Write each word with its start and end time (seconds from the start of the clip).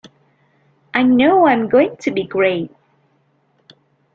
I 0.95 1.03
know 1.03 1.45
I'm 1.45 1.69
going 1.69 1.95
to 1.97 2.09
be 2.09 2.23
great. 2.23 2.71